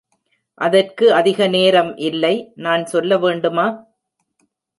[0.57, 2.33] அதற்கு அதிக நேரம் இல்லை,
[2.55, 3.67] நான் சொல்ல வேண்டுமா?